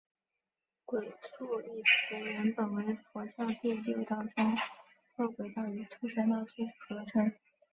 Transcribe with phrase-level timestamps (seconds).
[0.83, 4.57] 鬼畜一词原本为佛教对六道中
[5.17, 7.31] 饿鬼道与畜生道之合称。